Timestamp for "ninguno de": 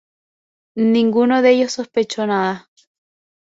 0.81-1.51